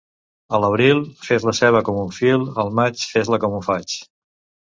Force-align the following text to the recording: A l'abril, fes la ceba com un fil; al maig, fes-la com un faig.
A 0.57 0.59
l'abril, 0.61 1.01
fes 1.25 1.45
la 1.49 1.53
ceba 1.57 1.83
com 1.89 1.99
un 2.05 2.09
fil; 2.19 2.47
al 2.63 2.73
maig, 2.79 3.05
fes-la 3.13 3.41
com 3.45 3.61
un 3.61 3.65
faig. 3.71 4.01